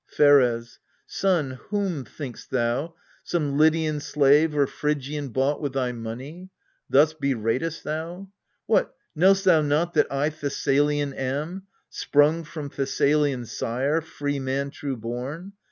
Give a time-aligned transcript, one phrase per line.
[0.07, 0.79] Pheres.
[1.05, 6.49] Son, whom, thinkst thou some Lydian slave or Phrygian Bought with thy money?
[6.89, 8.27] thus beratest thou?
[8.65, 14.97] What, knowst thou not that I Thessalian am, Sprung from Thessalian sire, free man true
[14.97, 15.53] born?